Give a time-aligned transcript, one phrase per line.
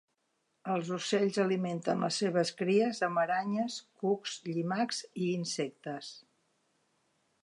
[0.75, 6.11] Els ocells alimenten les seves cries amb aranyes, cucs, llimacs i insectes.